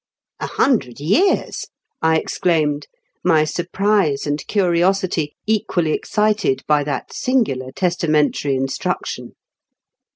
[0.39, 1.67] "A hundred years!"
[2.01, 2.87] I exclaimed,
[3.23, 9.33] my surprise and curiosity equally excited by that singular testamentary instruction.